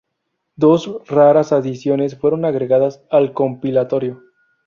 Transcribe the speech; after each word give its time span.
Dos 0.55 0.99
raras 1.07 1.51
adiciones 1.51 2.17
fueron 2.17 2.43
agregadas 2.43 3.03
al 3.11 3.33
compilatorio. 3.33 4.23